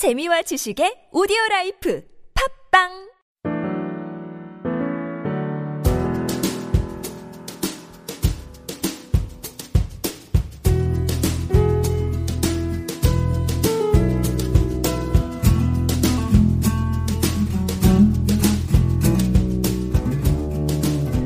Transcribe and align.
재미와 0.00 0.40
지식의 0.40 1.12
오디오 1.12 1.36
라이프 1.50 2.02
팟빵 2.72 2.88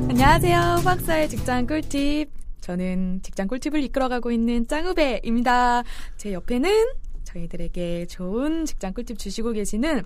안녕하세요. 0.08 0.82
박사의 0.84 1.28
직장 1.28 1.68
꿀팁. 1.68 2.28
저는 2.60 3.20
직장 3.22 3.46
꿀팁을 3.46 3.84
이끌어가고 3.84 4.32
있는 4.32 4.66
짱우배입니다. 4.66 5.84
제 6.16 6.32
옆에는 6.32 7.03
저희들에게 7.34 8.06
좋은 8.06 8.64
직장 8.64 8.92
꿀팁 8.92 9.18
주시고 9.18 9.52
계시는 9.52 10.02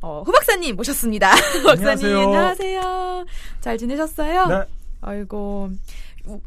어, 0.00 0.22
후 0.26 0.32
박사님 0.32 0.76
모셨습니다. 0.76 1.30
후 1.62 1.64
박사님 1.64 2.06
안녕하세요. 2.06 2.18
안녕하세요. 2.20 3.26
잘 3.60 3.78
지내셨어요? 3.78 4.46
네. 4.48 4.64
아이고 5.00 5.70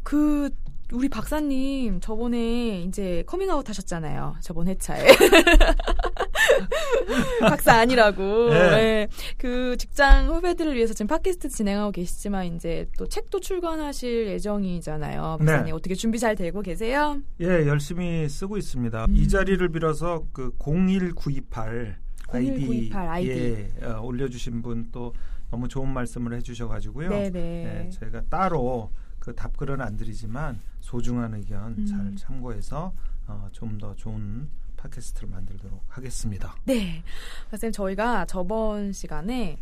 그 0.02 0.50
우리 0.92 1.08
박사님 1.08 2.00
저번에 2.00 2.82
이제 2.82 3.22
커밍아웃 3.26 3.68
하셨잖아요. 3.68 4.36
저번 4.40 4.68
회차에. 4.68 5.06
박사 7.40 7.80
아니라고. 7.80 8.50
네. 8.50 8.70
네. 8.70 9.08
그 9.36 9.76
직장 9.76 10.28
후배들을 10.28 10.74
위해서 10.74 10.92
지금 10.94 11.06
팟캐스트 11.08 11.48
진행하고 11.48 11.92
계시지만 11.92 12.46
이제 12.54 12.86
또 12.98 13.06
책도 13.08 13.40
출간하실 13.40 14.28
예정이잖아요. 14.28 15.36
박사님 15.38 15.66
네. 15.66 15.72
어떻게 15.72 15.94
준비 15.94 16.18
잘 16.18 16.34
되고 16.36 16.60
계세요? 16.62 17.20
예, 17.40 17.66
열심히 17.66 18.28
쓰고 18.28 18.56
있습니다. 18.56 19.04
음. 19.06 19.14
이 19.14 19.28
자리를 19.28 19.66
빌어서 19.70 20.24
그 20.32 20.50
01928 20.58 21.96
아이디, 22.30 22.50
01928 22.60 23.08
아이디. 23.08 23.30
예, 23.30 23.84
어, 23.84 24.00
올려주신 24.02 24.62
분 24.62 24.88
또 24.92 25.12
너무 25.50 25.66
좋은 25.68 25.88
말씀을 25.88 26.34
해주셔가지고요. 26.34 27.08
네네. 27.08 27.38
예, 27.86 27.90
저희가 27.90 28.22
따로 28.28 28.90
그 29.18 29.34
답글은 29.34 29.80
안 29.80 29.96
드리지만 29.96 30.60
소중한 30.80 31.34
의견 31.34 31.74
음. 31.78 31.86
잘 31.86 32.14
참고해서 32.16 32.92
어, 33.26 33.48
좀 33.52 33.78
더 33.78 33.94
좋은 33.94 34.48
팟캐스트를 34.78 35.28
만들도록 35.28 35.84
하겠습니다. 35.88 36.56
네. 36.64 37.02
선생님, 37.50 37.72
저희가 37.72 38.24
저번 38.26 38.92
시간에 38.92 39.58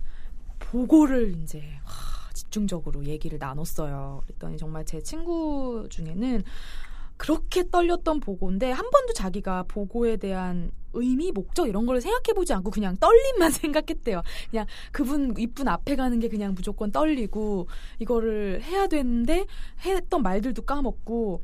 보고를 0.58 1.36
이제 1.42 1.58
와, 1.84 2.31
집중적으로 2.33 3.05
얘기를 3.05 3.39
나눴어요. 3.39 4.23
그랬더니 4.27 4.58
정말 4.58 4.84
제 4.84 5.00
친구 5.03 5.86
중에는 5.91 6.45
그렇게 7.17 7.69
떨렸던 7.70 8.20
보고인데 8.20 8.70
한 8.70 8.91
번도 8.91 9.14
자기가 9.14 9.64
보고에 9.69 10.17
대한 10.17 10.70
의미, 10.92 11.33
목적 11.33 11.67
이런 11.67 11.86
걸 11.86 12.01
생각해보지 12.01 12.53
않고 12.55 12.70
그냥 12.70 12.97
떨림만 12.97 13.51
생각했대요. 13.53 14.23
그냥 14.51 14.67
그분 14.92 15.34
이쁜 15.39 15.69
앞에 15.69 15.97
가는 15.97 16.19
게 16.20 16.28
그냥 16.28 16.55
무조건 16.55 16.92
떨리고 16.92 17.69
이거를 17.98 18.62
해야 18.62 18.86
되는데 18.86 19.47
했던 19.84 20.23
말들도 20.23 20.62
까먹고 20.62 21.42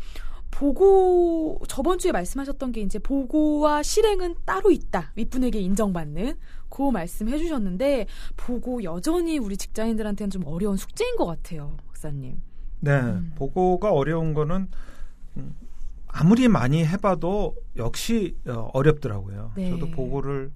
보고 0.52 1.58
저번 1.66 1.98
주에 1.98 2.12
말씀하셨던 2.12 2.72
게 2.72 2.82
이제 2.82 2.98
보고와 2.98 3.82
실행은 3.82 4.36
따로 4.44 4.70
있다. 4.70 5.10
윗분에게 5.16 5.58
인정받는 5.58 6.34
그 6.68 6.90
말씀 6.90 7.28
해 7.28 7.38
주셨는데 7.38 8.06
보고 8.36 8.84
여전히 8.84 9.38
우리 9.38 9.56
직장인들한테는 9.56 10.30
좀 10.30 10.46
어려운 10.46 10.76
숙제인 10.76 11.16
것 11.16 11.26
같아요, 11.26 11.76
박사님. 11.88 12.40
네, 12.80 13.00
음. 13.00 13.32
보고가 13.34 13.92
어려운 13.92 14.34
거는 14.34 14.68
음, 15.38 15.54
아무리 16.06 16.48
많이 16.48 16.84
해봐도 16.84 17.56
역시 17.76 18.36
어, 18.46 18.70
어렵더라고요. 18.74 19.52
네. 19.56 19.70
저도 19.70 19.90
보고를 19.90 20.52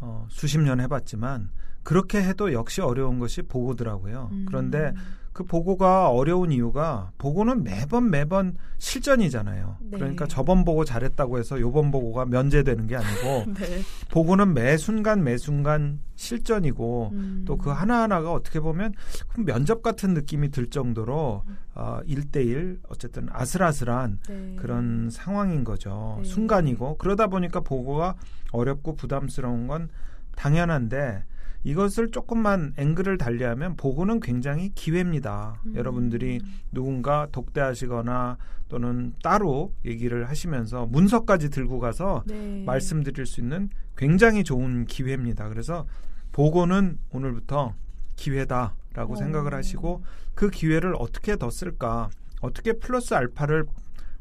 어, 0.00 0.26
수십 0.30 0.58
년 0.58 0.80
해봤지만 0.80 1.50
그렇게 1.82 2.22
해도 2.22 2.54
역시 2.54 2.80
어려운 2.80 3.18
것이 3.18 3.42
보고더라고요. 3.42 4.30
음. 4.32 4.46
그런데 4.48 4.94
그 5.34 5.42
보고가 5.42 6.10
어려운 6.10 6.52
이유가 6.52 7.10
보고는 7.18 7.64
매번 7.64 8.08
매번 8.08 8.56
실전이잖아요. 8.78 9.78
네. 9.80 9.98
그러니까 9.98 10.28
저번 10.28 10.64
보고 10.64 10.84
잘했다고 10.84 11.40
해서 11.40 11.58
요번 11.58 11.90
보고가 11.90 12.24
면제되는 12.26 12.86
게 12.86 12.94
아니고 12.94 13.52
네. 13.58 13.82
보고는 14.12 14.54
매 14.54 14.76
순간 14.76 15.24
매 15.24 15.36
순간 15.36 15.98
실전이고 16.14 17.10
음. 17.12 17.44
또그 17.48 17.70
하나하나가 17.70 18.32
어떻게 18.32 18.60
보면 18.60 18.94
면접 19.36 19.82
같은 19.82 20.14
느낌이 20.14 20.52
들 20.52 20.70
정도로 20.70 21.42
어, 21.74 21.98
1대1 22.06 22.78
어쨌든 22.88 23.26
아슬아슬한 23.32 24.20
네. 24.28 24.56
그런 24.56 25.10
상황인 25.10 25.64
거죠. 25.64 26.20
네. 26.22 26.28
순간이고 26.28 26.96
그러다 26.98 27.26
보니까 27.26 27.58
보고가 27.58 28.14
어렵고 28.52 28.94
부담스러운 28.94 29.66
건 29.66 29.88
당연한데 30.36 31.24
이것을 31.64 32.10
조금만 32.10 32.74
앵글을 32.76 33.18
달리하면 33.18 33.76
보고는 33.76 34.20
굉장히 34.20 34.70
기회입니다. 34.74 35.60
음. 35.66 35.74
여러분들이 35.74 36.40
누군가 36.70 37.26
독대하시거나 37.32 38.36
또는 38.68 39.14
따로 39.22 39.72
얘기를 39.84 40.28
하시면서 40.28 40.86
문서까지 40.86 41.50
들고 41.50 41.80
가서 41.80 42.22
네. 42.26 42.62
말씀드릴 42.64 43.26
수 43.26 43.40
있는 43.40 43.70
굉장히 43.96 44.44
좋은 44.44 44.84
기회입니다. 44.84 45.48
그래서 45.48 45.86
보고는 46.32 46.98
오늘부터 47.10 47.74
기회다라고 48.16 49.14
어. 49.14 49.16
생각을 49.16 49.54
하시고 49.54 50.02
그 50.34 50.50
기회를 50.50 50.94
어떻게 50.98 51.36
더 51.36 51.50
쓸까? 51.50 52.10
어떻게 52.40 52.72
플러스 52.74 53.14
알파를 53.14 53.64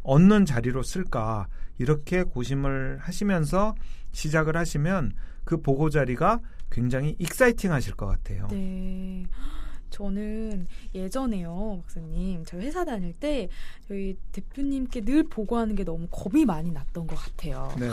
얻는 0.03 0.45
자리로 0.45 0.83
쓸까? 0.83 1.47
이렇게 1.79 2.23
고심을 2.23 2.99
하시면서 3.01 3.75
시작을 4.11 4.55
하시면 4.55 5.13
그 5.43 5.57
보고 5.61 5.89
자리가 5.89 6.39
굉장히 6.73 7.15
exciting 7.19 7.71
하실 7.71 7.93
것 7.93 8.07
같아요. 8.07 8.47
네. 8.49 9.25
저는 9.91 10.65
예전에요, 10.95 11.77
박사님. 11.83 12.43
저희 12.45 12.65
회사 12.65 12.83
다닐 12.83 13.13
때 13.13 13.47
저희 13.87 14.17
대표님께 14.31 15.01
늘 15.01 15.23
보고하는 15.23 15.75
게 15.75 15.83
너무 15.83 16.07
겁이 16.09 16.45
많이 16.45 16.71
났던 16.71 17.05
것 17.05 17.15
같아요. 17.15 17.71
네. 17.79 17.87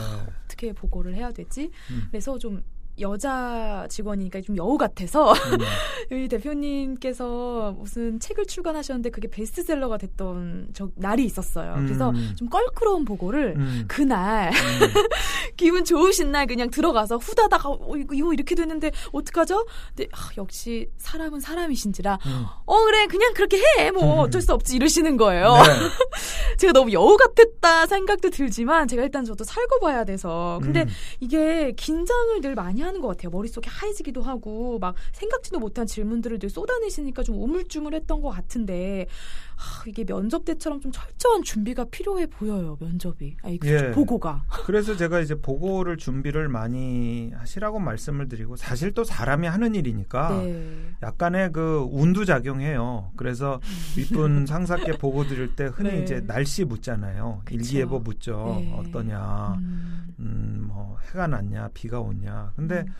어떻게 0.45 0.73
보고를 0.73 1.13
해야 1.13 1.31
되지? 1.31 1.69
음. 1.91 2.07
그래서 2.09 2.39
좀 2.39 2.63
여자 2.99 3.87
직원이니까 3.89 4.41
좀 4.41 4.57
여우 4.57 4.77
같아서 4.77 5.33
음. 5.33 5.57
여기 6.11 6.27
대표님께서 6.27 7.75
무슨 7.77 8.19
책을 8.19 8.45
출간하셨는데 8.45 9.09
그게 9.11 9.27
베스트셀러가 9.29 9.97
됐던 9.97 10.69
저 10.73 10.89
날이 10.95 11.23
있었어요. 11.23 11.75
그래서 11.77 12.09
음. 12.09 12.33
좀 12.37 12.49
껄끄러운 12.49 13.05
보고를 13.05 13.55
음. 13.57 13.85
그날 13.87 14.49
음. 14.49 14.53
기분 15.55 15.85
좋으신 15.85 16.31
날 16.31 16.47
그냥 16.47 16.69
들어가서 16.69 17.17
후다다가 17.17 17.69
어, 17.69 17.95
이거, 17.97 18.13
이거 18.13 18.33
이렇게 18.33 18.55
됐는데 18.55 18.91
어떡하죠? 19.11 19.65
근데 19.95 20.09
아, 20.13 20.29
역시 20.37 20.89
사람은 20.97 21.39
사람이신지라 21.39 22.19
음. 22.25 22.45
어 22.65 22.83
그래 22.85 23.07
그냥 23.07 23.33
그렇게 23.33 23.57
해뭐 23.79 24.15
음. 24.15 24.19
어쩔 24.19 24.41
수 24.41 24.53
없지 24.53 24.75
이러시는 24.75 25.17
거예요. 25.17 25.53
네. 25.53 26.57
제가 26.57 26.73
너무 26.73 26.91
여우 26.91 27.15
같았다 27.17 27.87
생각도 27.87 28.29
들지만 28.29 28.87
제가 28.87 29.03
일단 29.03 29.23
저도 29.23 29.43
살고 29.43 29.79
봐야 29.79 30.03
돼서 30.03 30.59
근데 30.61 30.81
음. 30.81 30.87
이게 31.19 31.71
긴장을 31.75 32.41
늘 32.41 32.55
많이 32.55 32.80
하는 32.81 33.01
것 33.01 33.07
같아요. 33.07 33.29
머릿속에 33.31 33.69
하얘지기도 33.69 34.21
하고 34.21 34.79
막 34.79 34.95
생각지도 35.13 35.59
못한 35.59 35.85
질문들을 35.85 36.39
늘 36.39 36.49
쏟아내시니까 36.49 37.23
좀 37.23 37.41
우물쭈물했던 37.41 38.21
것 38.21 38.29
같은데 38.29 39.07
아, 39.55 39.83
이게 39.87 40.03
면접 40.03 40.43
때처럼 40.45 40.79
좀 40.81 40.91
철저한 40.91 41.43
준비가 41.43 41.85
필요해 41.85 42.27
보여요. 42.27 42.77
면접이 42.79 43.37
아니 43.43 43.59
그 43.59 43.67
예. 43.67 43.91
보고가 43.91 44.43
그래서 44.65 44.95
제가 44.95 45.19
이제 45.19 45.35
보고를 45.35 45.97
준비를 45.97 46.49
많이 46.49 47.31
하시라고 47.35 47.79
말씀을 47.79 48.27
드리고 48.27 48.55
사실 48.55 48.93
또 48.93 49.03
사람이 49.03 49.47
하는 49.47 49.75
일이니까 49.75 50.41
네. 50.41 50.95
약간의 51.03 51.51
그 51.51 51.87
운도 51.91 52.25
작용해요. 52.25 53.11
그래서 53.15 53.59
윗분 53.95 54.45
상사께 54.47 54.97
보고 54.97 55.25
드릴 55.27 55.55
때 55.55 55.65
흔히 55.65 55.91
네. 55.91 56.03
이제 56.03 56.21
날씨 56.25 56.65
묻잖아요. 56.65 57.41
그쵸. 57.45 57.55
일기예보 57.55 57.99
묻죠. 57.99 58.57
네. 58.59 58.73
어떠냐. 58.73 59.55
음. 59.59 60.15
음, 60.19 60.60
뭐 60.87 60.97
해가 61.09 61.27
났냐, 61.27 61.69
비가 61.73 61.99
오냐. 61.99 62.53
근데 62.55 62.79
음. 62.79 62.93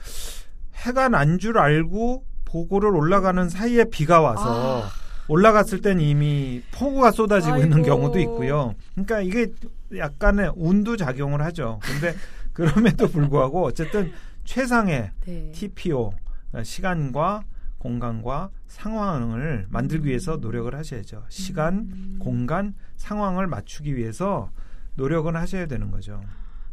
해가 0.76 1.10
난 1.10 1.38
줄 1.40 1.58
알고 1.58 2.26
보고를 2.46 2.90
올라가는 2.96 3.48
사이에 3.50 3.86
비가 3.86 4.20
와서 4.22 4.84
아. 4.84 4.90
올라갔을 5.28 5.82
땐 5.82 6.00
이미 6.02 6.62
폭우가 6.74 7.12
쏟아지고 7.12 7.58
있는 7.58 7.78
아이고. 7.78 7.86
경우도 7.88 8.20
있고요. 8.20 8.74
그러니까 8.94 9.22
이게 9.22 9.48
약간의 9.96 10.52
운도 10.56 10.98
작용을 10.98 11.42
하죠. 11.44 11.80
근데 11.82 12.16
그럼에도 12.54 13.08
불구하고 13.08 13.64
어쨌든 13.66 14.12
최상의 14.44 15.12
네. 15.26 15.52
TPO 15.54 16.12
그러니까 16.50 16.64
시간과 16.66 17.44
공간과 17.78 18.50
상황을 18.68 19.68
만들기 19.70 20.08
위해서 20.10 20.38
노력을 20.38 20.74
하셔야죠. 20.76 21.24
시간, 21.30 21.76
음. 21.92 22.18
공간, 22.20 22.74
상황을 22.98 23.48
맞추기 23.48 23.96
위해서 23.96 24.50
노력은 24.96 25.36
하셔야 25.36 25.66
되는 25.68 25.90
거죠. 25.92 26.22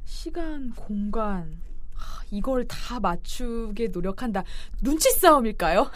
시간, 0.08 0.72
공간. 0.74 1.58
하, 1.94 2.22
이걸 2.30 2.66
다 2.66 2.98
맞추게 2.98 3.88
노력한다. 3.88 4.42
눈치 4.82 5.10
싸움일까요? 5.10 5.90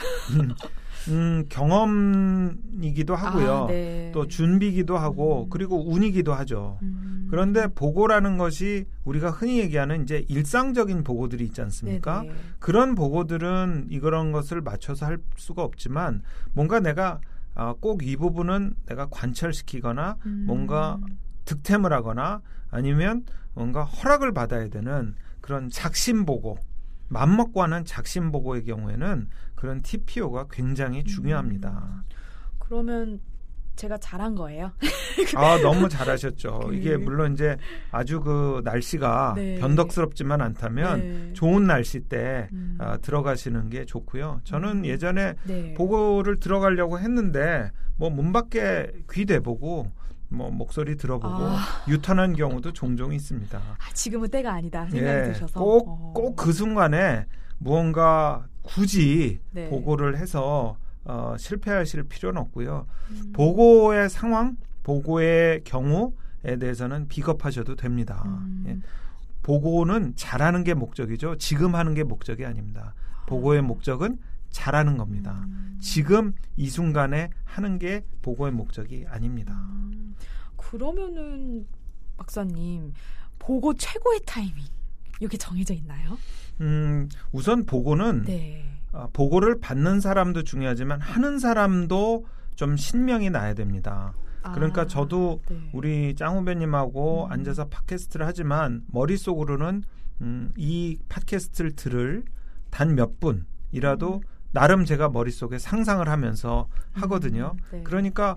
음, 1.09 1.47
경험이기도 1.49 3.17
하고요. 3.17 3.53
아, 3.53 3.67
네. 3.69 4.11
또 4.13 4.29
준비기도 4.29 4.99
하고 4.99 5.45
음. 5.45 5.51
그리고 5.51 5.91
운이기도 5.91 6.35
하죠. 6.35 6.79
음. 6.83 7.27
그런데 7.31 7.67
보고라는 7.69 8.37
것이 8.37 8.85
우리가 9.05 9.31
흔히 9.31 9.59
얘기하는 9.61 10.03
이제 10.03 10.27
일상적인 10.29 11.05
보고들이 11.05 11.45
있지 11.47 11.63
않습니까? 11.63 12.21
네네. 12.21 12.35
그런 12.59 12.95
보고들은 12.95 13.87
이런 13.89 14.31
것을 14.31 14.61
맞춰서 14.61 15.07
할 15.07 15.19
수가 15.37 15.63
없지만 15.65 16.23
뭔가 16.53 16.81
내가 16.81 17.19
아, 17.55 17.75
꼭이 17.81 18.17
부분은 18.17 18.75
내가 18.87 19.07
관철시키거나 19.11 20.19
음. 20.27 20.45
뭔가 20.47 20.99
득템을 21.47 21.95
하거나 21.95 22.43
아니면 22.71 23.25
뭔가 23.55 23.85
허락을 23.85 24.33
받아야 24.33 24.69
되는 24.69 25.15
그런 25.41 25.69
작심 25.69 26.25
보고 26.25 26.57
맘먹고 27.09 27.63
하는 27.63 27.85
작심 27.85 28.33
보고의 28.33 28.65
경우에는 28.65 29.29
그런 29.55 29.83
TPO가 29.83 30.47
굉장히 30.51 31.05
중요합니다. 31.05 31.69
음. 31.71 32.03
그러면 32.59 33.21
제가 33.77 33.97
잘한 33.99 34.35
거예요. 34.35 34.73
아 35.37 35.59
너무 35.63 35.89
잘하셨죠. 35.89 36.61
그- 36.69 36.75
이게 36.77 36.97
물론 36.97 37.33
이제 37.35 37.57
아주 37.91 38.21
그 38.21 38.61
날씨가 38.65 39.35
네. 39.37 39.59
변덕스럽지만 39.61 40.41
않다면 40.41 41.01
네. 41.01 41.33
좋은 41.35 41.67
날씨 41.67 42.01
때 42.01 42.49
음. 42.53 42.77
아, 42.81 42.97
들어가시는 42.99 43.69
게 43.71 43.85
좋고요. 43.85 44.41
저는 44.45 44.69
음. 44.81 44.87
예전에 44.87 45.35
네. 45.45 45.75
보고를 45.75 46.39
들어가려고 46.41 46.99
했는데 46.99 47.71
뭐 47.97 48.09
문 48.11 48.33
밖에 48.33 48.91
귀 49.11 49.25
대보고 49.27 49.91
뭐 50.33 50.51
목소리 50.51 50.97
들어보고 50.97 51.35
아. 51.35 51.59
유턴한 51.89 52.35
경우도 52.35 52.73
종종 52.73 53.13
있습니다. 53.13 53.59
아, 53.59 53.93
지금은 53.93 54.29
때가 54.31 54.53
아니다 54.53 54.89
생각이 54.89 55.29
예, 55.29 55.33
드셔서 55.33 55.61
꼭 55.61 55.89
어. 55.89 56.13
꼭그 56.15 56.53
순간에 56.53 57.27
무언가 57.59 58.47
굳이 58.63 59.41
네. 59.51 59.69
보고를 59.69 60.17
해서 60.17 60.77
어, 61.05 61.35
실패하실 61.39 62.05
필요는 62.05 62.41
없고요. 62.43 62.87
음. 63.11 63.33
보고의 63.33 64.09
상황, 64.09 64.57
보고의 64.83 65.63
경우에 65.65 66.57
대해서는 66.59 67.09
비겁하셔도 67.09 67.77
됩니다. 67.77 68.23
음. 68.27 68.65
예. 68.69 68.79
보고는 69.43 70.15
잘하는 70.15 70.63
게 70.63 70.75
목적이죠. 70.75 71.37
지금 71.39 71.75
하는 71.75 71.95
게 71.95 72.05
목적이 72.05 72.47
아닙니다. 72.47 72.95
보고의 73.27 73.63
목적은 73.63 74.19
잘하는 74.53 74.97
겁니다. 74.97 75.45
음. 75.47 75.79
지금 75.81 76.33
이 76.57 76.69
순간에 76.69 77.31
하는 77.45 77.79
게 77.79 78.05
보고의 78.23 78.53
목적이 78.53 79.07
아닙니다. 79.09 79.55
음. 79.55 80.15
그러면은 80.57 81.67
박사님 82.17 82.93
보고 83.39 83.75
최고의 83.75 84.21
타이밍 84.25 84.65
이게 85.21 85.37
정해져 85.37 85.75
있나요? 85.75 86.17
음, 86.61 87.09
우선 87.33 87.67
보고는 87.67 88.25
네. 88.25 88.65
어, 88.93 89.09
보고를 89.13 89.59
받는 89.59 90.01
사람도 90.01 90.45
중요하지만 90.45 91.01
하는 91.01 91.39
사람도 91.39 92.27
좀 92.55 92.77
신명이 92.77 93.31
나야 93.31 93.55
됩니다. 93.55 94.15
그러니까 94.55 94.83
아, 94.83 94.87
저도 94.87 95.41
네. 95.49 95.71
우리 95.73 96.15
짱 96.17 96.37
후배님하고 96.37 97.27
음. 97.27 97.33
앉아서 97.33 97.69
팟캐스트를 97.69 98.27
하지만 98.27 98.83
머릿속으로는 98.89 99.85
음, 100.21 100.53
이 100.57 100.99
팟캐스트를 101.09 101.73
들을 101.77 102.25
단 102.71 102.95
몇 102.95 103.21
분이라도 103.21 104.15
음. 104.17 104.21
나름 104.53 104.85
제가 104.85 105.09
머릿속에 105.09 105.59
상상을 105.59 106.07
하면서 106.09 106.69
하거든요. 106.93 107.55
음, 107.55 107.63
네. 107.73 107.83
그러니까 107.83 108.37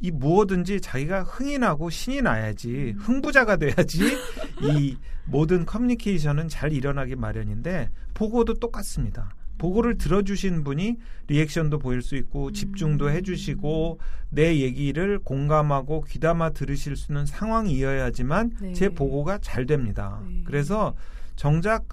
이 0.00 0.10
무엇든지 0.10 0.80
자기가 0.80 1.22
흥이 1.22 1.58
나고 1.58 1.88
신이 1.88 2.22
나야지 2.22 2.94
음. 2.96 2.98
흥부자가 2.98 3.56
돼야지 3.56 4.00
이 4.60 4.96
모든 5.24 5.64
커뮤니케이션은 5.64 6.48
잘 6.48 6.72
일어나기 6.72 7.14
마련인데 7.14 7.90
보고도 8.14 8.54
똑같습니다. 8.54 9.34
보고를 9.58 9.96
들어주신 9.96 10.64
분이 10.64 10.96
리액션도 11.28 11.78
보일 11.78 12.02
수 12.02 12.16
있고 12.16 12.50
집중도 12.50 13.06
음. 13.06 13.10
해주시고 13.12 14.00
내 14.30 14.58
얘기를 14.58 15.20
공감하고 15.20 16.02
귀담아 16.08 16.50
들으실 16.50 16.96
수 16.96 17.12
있는 17.12 17.26
상황이어야지만 17.26 18.50
네. 18.60 18.72
제 18.72 18.88
보고가 18.88 19.38
잘 19.38 19.66
됩니다. 19.66 20.20
네. 20.26 20.42
그래서 20.44 20.96
정작 21.36 21.84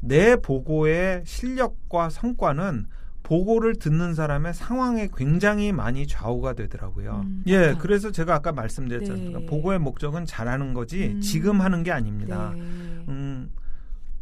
내 0.00 0.36
보고의 0.36 1.22
실력과 1.26 2.08
성과는 2.08 2.86
보고를 3.28 3.76
듣는 3.76 4.14
사람의 4.14 4.54
상황에 4.54 5.10
굉장히 5.14 5.70
많이 5.70 6.06
좌우가 6.06 6.54
되더라고요. 6.54 7.24
음, 7.26 7.42
예, 7.46 7.58
아하. 7.58 7.78
그래서 7.78 8.10
제가 8.10 8.34
아까 8.34 8.52
않습니까? 9.10 9.40
네. 9.40 9.46
보고의 9.46 9.78
목적은 9.80 10.24
잘하는 10.24 10.72
거지 10.72 11.08
음. 11.08 11.20
지금 11.20 11.60
하는 11.60 11.82
게 11.82 11.92
아닙니다. 11.92 12.52
네. 12.54 12.60
음, 12.62 13.50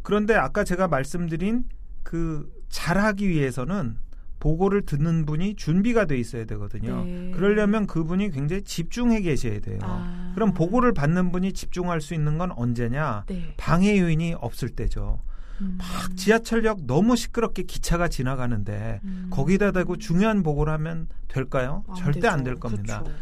그런데 0.01 0.35
아까 0.35 0.65
제가 0.65 0.89
말씀드린 0.89 1.63
그 2.03 2.51
잘하기 2.67 3.29
위해서는 3.29 3.95
보고를 4.41 4.81
듣는 4.81 5.25
분이 5.25 5.55
준비가 5.55 6.03
돼 6.03 6.17
있어야 6.17 6.43
되거든요. 6.43 7.05
네. 7.05 7.31
그러려면 7.33 7.87
그분이 7.87 8.31
굉장히 8.31 8.61
집중해 8.63 9.21
계셔야 9.21 9.61
돼요. 9.61 9.79
아. 9.83 10.33
그럼 10.35 10.53
보고를 10.53 10.93
받는 10.93 11.31
분이 11.31 11.53
집중할 11.53 12.01
수 12.01 12.13
있는 12.13 12.37
건 12.37 12.51
언제냐? 12.51 13.23
네. 13.27 13.53
방해 13.55 13.97
요인이 13.99 14.33
없을 14.33 14.67
때죠. 14.67 15.21
음. 15.61 15.77
막 15.77 16.15
지하철역 16.15 16.85
너무 16.85 17.15
시끄럽게 17.15 17.63
기차가 17.63 18.07
지나가는데 18.07 19.01
음. 19.03 19.27
거기다 19.29 19.71
대고 19.71 19.97
중요한 19.97 20.43
보고를 20.43 20.71
하면 20.73 21.07
될까요? 21.27 21.83
안 21.87 21.95
절대 21.95 22.27
안 22.27 22.39
되죠. 22.39 22.45
될 22.45 22.55
겁니다. 22.55 23.03
그렇죠. 23.03 23.17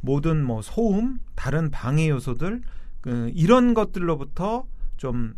모든 0.00 0.44
뭐 0.44 0.62
소음, 0.62 1.18
다른 1.34 1.70
방해 1.70 2.08
요소들 2.08 2.62
그 3.00 3.30
이런 3.34 3.74
것들로부터 3.74 4.66
좀 4.96 5.34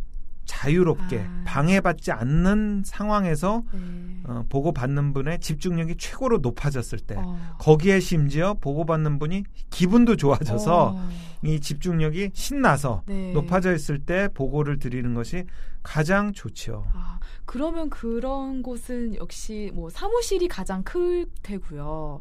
자유롭게 0.48 1.20
아. 1.20 1.42
방해받지 1.44 2.10
않는 2.10 2.82
상황에서 2.84 3.62
네. 3.72 3.80
어, 4.24 4.44
보고받는 4.48 5.12
분의 5.12 5.38
집중력이 5.38 5.96
최고로 5.98 6.38
높아졌을 6.38 6.98
때 6.98 7.14
어. 7.16 7.38
거기에 7.58 8.00
심지어 8.00 8.54
보고받는 8.54 9.20
분이 9.20 9.44
기분도 9.70 10.16
좋아져서 10.16 10.94
어. 10.96 11.08
이 11.44 11.60
집중력이 11.60 12.30
신나서 12.32 13.02
네. 13.06 13.32
높아져 13.32 13.72
있을 13.72 14.00
때 14.00 14.28
보고를 14.34 14.80
드리는 14.80 15.14
것이 15.14 15.44
가장 15.82 16.32
좋죠. 16.32 16.84
아, 16.94 17.20
그러면 17.44 17.88
그런 17.90 18.62
곳은 18.62 19.14
역시 19.16 19.70
뭐 19.74 19.90
사무실이 19.90 20.48
가장 20.48 20.82
클 20.82 21.26
테고요. 21.42 22.20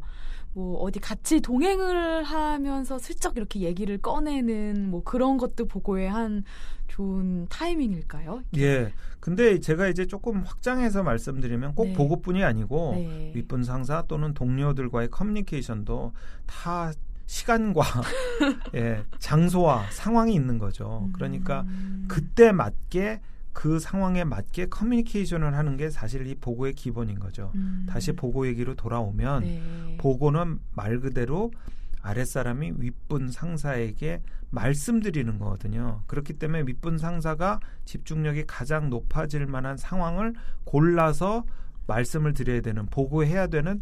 뭐 0.58 0.76
어디 0.80 0.98
같이 0.98 1.40
동행을 1.40 2.24
하면서 2.24 2.98
슬쩍 2.98 3.36
이렇게 3.36 3.60
얘기를 3.60 3.96
꺼내는 3.98 4.90
뭐 4.90 5.04
그런 5.04 5.36
것도 5.36 5.66
보고의 5.66 6.10
한 6.10 6.42
좋은 6.88 7.46
타이밍일까요? 7.48 8.42
예. 8.56 8.92
근데 9.20 9.60
제가 9.60 9.86
이제 9.86 10.04
조금 10.04 10.42
확장해서 10.42 11.04
말씀드리면 11.04 11.76
꼭 11.76 11.84
네. 11.84 11.92
보고뿐이 11.92 12.42
아니고 12.42 12.94
네. 12.96 13.32
윗분 13.36 13.62
상사 13.62 14.02
또는 14.08 14.34
동료들과의 14.34 15.10
커뮤니케이션도 15.12 16.12
다 16.46 16.90
시간과 17.26 17.82
예, 18.74 19.04
장소와 19.20 19.90
상황이 19.92 20.34
있는 20.34 20.58
거죠. 20.58 21.08
그러니까 21.12 21.60
음. 21.68 22.06
그때 22.08 22.50
맞게 22.50 23.20
그 23.58 23.80
상황에 23.80 24.22
맞게 24.22 24.66
커뮤니케이션을 24.66 25.52
하는 25.52 25.76
게 25.76 25.90
사실 25.90 26.28
이 26.28 26.36
보고의 26.36 26.74
기본인 26.74 27.18
거죠. 27.18 27.50
음. 27.56 27.86
다시 27.88 28.12
보고 28.12 28.46
얘기로 28.46 28.76
돌아오면 28.76 29.42
네. 29.42 29.96
보고는 29.98 30.60
말 30.76 31.00
그대로 31.00 31.50
아랫사람이 32.00 32.74
윗분 32.78 33.32
상사에게 33.32 34.22
말씀드리는 34.50 35.40
거거든요. 35.40 36.04
그렇기 36.06 36.34
때문에 36.34 36.62
윗분 36.68 36.98
상사가 36.98 37.58
집중력이 37.84 38.44
가장 38.46 38.90
높아질 38.90 39.46
만한 39.46 39.76
상황을 39.76 40.34
골라서 40.62 41.44
말씀을 41.88 42.34
드려야 42.34 42.60
되는 42.60 42.86
보고해야 42.86 43.48
되는 43.48 43.72
에, 43.72 43.80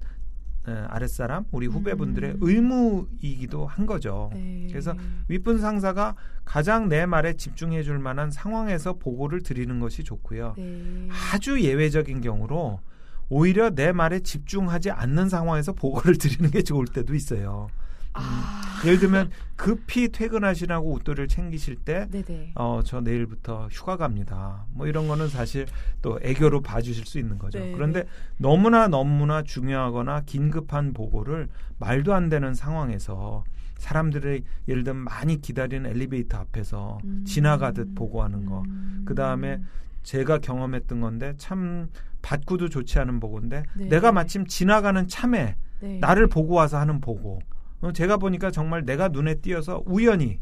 아랫사람 0.88 1.44
우리 1.50 1.66
후배분들의 1.66 2.30
음. 2.32 2.38
의무이기도 2.40 3.66
한 3.66 3.86
거죠. 3.86 4.30
네. 4.32 4.66
그래서 4.68 4.94
윗분 5.28 5.58
상사가 5.58 6.14
가장 6.44 6.88
내 6.88 7.06
말에 7.06 7.34
집중해 7.34 7.82
줄 7.82 7.98
만한 7.98 8.30
상황에서 8.30 8.94
보고를 8.94 9.42
드리는 9.42 9.78
것이 9.80 10.04
좋고요. 10.04 10.54
네. 10.56 11.08
아주 11.32 11.60
예외적인 11.60 12.20
경우로 12.20 12.80
오히려 13.28 13.70
내 13.70 13.92
말에 13.92 14.20
집중하지 14.20 14.90
않는 14.90 15.28
상황에서 15.28 15.72
보고를 15.72 16.16
드리는 16.18 16.50
게 16.50 16.62
좋을 16.62 16.86
때도 16.86 17.14
있어요. 17.14 17.68
아. 18.16 18.56
예를 18.84 18.98
들면 18.98 19.30
급히 19.56 20.08
퇴근하시라고 20.08 20.92
웃도를 20.92 21.28
챙기실 21.28 21.76
때 21.76 22.06
네네. 22.10 22.52
어, 22.56 22.82
저 22.84 23.00
내일부터 23.00 23.68
휴가 23.70 23.96
갑니다. 23.96 24.66
뭐 24.72 24.86
이런 24.86 25.08
거는 25.08 25.28
사실 25.28 25.66
또 26.02 26.18
애교로 26.22 26.60
봐주실 26.60 27.06
수 27.06 27.18
있는 27.18 27.38
거죠. 27.38 27.58
네, 27.58 27.72
그런데 27.72 28.02
네. 28.02 28.08
너무나 28.36 28.86
너무나 28.88 29.42
중요하거나 29.42 30.22
긴급한 30.26 30.92
보고를 30.92 31.48
말도 31.78 32.14
안 32.14 32.28
되는 32.28 32.54
상황에서 32.54 33.44
사람들의 33.78 34.42
예를 34.68 34.84
들면 34.84 35.04
많이 35.04 35.40
기다리는 35.40 35.88
엘리베이터 35.88 36.38
앞에서 36.38 36.98
음. 37.04 37.24
지나가듯 37.26 37.94
보고하는 37.94 38.44
거. 38.46 38.62
음. 38.66 39.02
그 39.06 39.14
다음에 39.14 39.60
제가 40.02 40.38
경험했던 40.38 41.00
건데 41.00 41.34
참 41.38 41.88
받고도 42.22 42.68
좋지 42.68 42.98
않은 42.98 43.20
보고인데 43.20 43.64
네. 43.74 43.88
내가 43.88 44.12
마침 44.12 44.46
지나가는 44.46 45.06
참에 45.08 45.56
네. 45.80 45.98
나를 45.98 46.26
보고 46.26 46.54
와서 46.54 46.78
하는 46.78 47.00
보고. 47.00 47.40
어, 47.86 47.92
제가 47.92 48.16
보니까 48.16 48.50
정말 48.50 48.84
내가 48.84 49.08
눈에 49.08 49.36
띄어서 49.36 49.82
우연히 49.86 50.40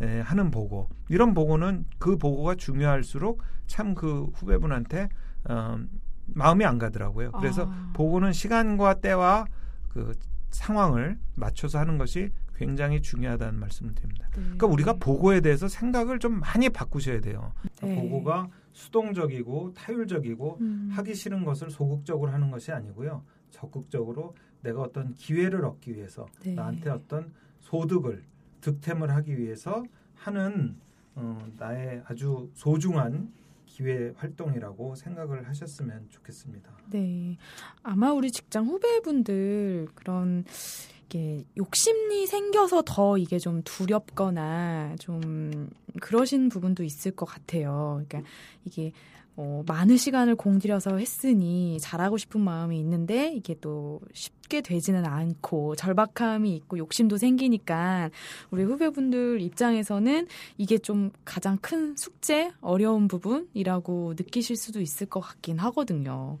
에, 0.00 0.20
하는 0.20 0.50
보고 0.50 0.88
이런 1.08 1.34
보고는 1.34 1.84
그 1.98 2.16
보고가 2.16 2.54
중요할수록 2.54 3.42
참 3.66 3.94
그 3.94 4.30
후배분한테 4.34 5.08
어, 5.48 5.78
마음이 6.26 6.64
안 6.64 6.78
가더라고요. 6.78 7.32
그래서 7.32 7.66
아. 7.70 7.90
보고는 7.94 8.32
시간과 8.32 9.00
때와 9.00 9.46
그 9.88 10.14
상황을 10.50 11.18
맞춰서 11.36 11.78
하는 11.78 11.98
것이 11.98 12.30
굉장히 12.56 13.00
중요하다는 13.00 13.60
말씀을 13.60 13.94
드립니다. 13.94 14.28
네. 14.34 14.42
그러니까 14.42 14.66
우리가 14.66 14.92
보고에 14.94 15.40
대해서 15.40 15.68
생각을 15.68 16.18
좀 16.18 16.40
많이 16.40 16.68
바꾸셔야 16.68 17.20
돼요. 17.20 17.52
네. 17.82 17.94
보고가 17.94 18.48
수동적이고 18.72 19.74
타율적이고 19.74 20.58
음. 20.60 20.88
하기 20.92 21.14
싫은 21.14 21.44
것을 21.44 21.70
소극적으로 21.70 22.32
하는 22.32 22.50
것이 22.50 22.72
아니고요. 22.72 23.22
적극적으로 23.50 24.34
내가 24.62 24.82
어떤 24.82 25.14
기회를 25.14 25.64
얻기 25.64 25.94
위해서 25.94 26.26
네. 26.42 26.54
나한테 26.54 26.90
어떤 26.90 27.32
소득을 27.60 28.24
득템을 28.60 29.10
하기 29.16 29.38
위해서 29.38 29.84
하는 30.14 30.76
어, 31.14 31.46
나의 31.56 32.02
아주 32.06 32.50
소중한 32.54 33.32
기회 33.66 34.12
활동이라고 34.16 34.94
생각을 34.96 35.46
하셨으면 35.48 36.08
좋겠습니다. 36.10 36.70
네. 36.90 37.36
아마 37.82 38.12
우리 38.12 38.30
직장 38.32 38.66
후배분들 38.66 39.88
그런 39.94 40.44
이게 41.06 41.44
욕심이 41.56 42.26
생겨서 42.26 42.82
더 42.84 43.16
이게 43.16 43.38
좀 43.38 43.62
두렵거나 43.62 44.96
좀 44.98 45.70
그러신 46.00 46.48
부분도 46.48 46.82
있을 46.82 47.12
것 47.12 47.24
같아요. 47.24 48.02
그러니까 48.06 48.28
이게 48.64 48.92
어, 49.40 49.62
많은 49.68 49.96
시간을 49.96 50.34
공들여서 50.34 50.96
했으니 50.96 51.78
잘하고 51.80 52.18
싶은 52.18 52.40
마음이 52.40 52.76
있는데 52.80 53.32
이게 53.32 53.54
또 53.60 54.00
쉽게 54.12 54.62
되지는 54.62 55.06
않고 55.06 55.76
절박함이 55.76 56.56
있고 56.56 56.76
욕심도 56.76 57.18
생기니까 57.18 58.10
우리 58.50 58.64
후배분들 58.64 59.40
입장에서는 59.40 60.26
이게 60.56 60.78
좀 60.78 61.12
가장 61.24 61.56
큰 61.58 61.94
숙제, 61.96 62.50
어려운 62.60 63.06
부분이라고 63.06 64.14
느끼실 64.16 64.56
수도 64.56 64.80
있을 64.80 65.06
것 65.06 65.20
같긴 65.20 65.58
하거든요. 65.60 66.38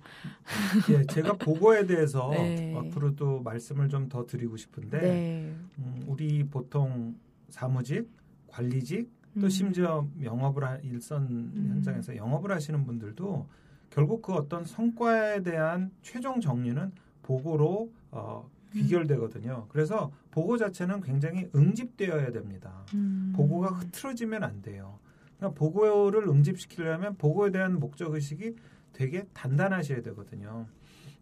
예, 0.90 1.06
제가 1.06 1.34
보고에 1.34 1.86
대해서 1.86 2.30
네. 2.34 2.74
앞으로도 2.76 3.42
말씀을 3.42 3.88
좀 3.88 4.08
더 4.08 4.24
드리고 4.24 4.56
싶은데 4.56 5.00
네. 5.00 5.54
음, 5.78 6.02
우리 6.06 6.42
보통 6.42 7.14
사무직, 7.50 8.08
관리직 8.46 9.17
또 9.40 9.46
음. 9.46 9.50
심지어 9.50 10.06
영업을 10.22 10.64
하, 10.64 10.76
일선 10.78 11.22
음. 11.22 11.70
현장에서 11.74 12.16
영업을 12.16 12.52
하시는 12.52 12.84
분들도 12.84 13.46
결국 13.90 14.22
그 14.22 14.32
어떤 14.34 14.64
성과에 14.64 15.42
대한 15.42 15.90
최종 16.02 16.40
정리는 16.40 16.92
보고로 17.22 17.90
어, 18.10 18.48
음. 18.74 18.80
귀결되거든요. 18.82 19.66
그래서 19.68 20.10
보고 20.30 20.56
자체는 20.56 21.00
굉장히 21.00 21.48
응집되어야 21.54 22.32
됩니다. 22.32 22.84
음. 22.94 23.32
보고가 23.36 23.68
흐트러지면 23.68 24.44
안 24.44 24.62
돼요. 24.62 24.98
그러니까 25.36 25.58
보고를 25.58 26.28
응집시키려면 26.28 27.16
보고에 27.16 27.50
대한 27.50 27.78
목적 27.78 28.14
의식이 28.14 28.56
되게 28.92 29.24
단단하셔야 29.32 30.02
되거든요. 30.02 30.66